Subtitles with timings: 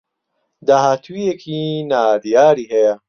[0.67, 1.59] داهاتوویێکی
[1.91, 2.93] نادیاری هەیە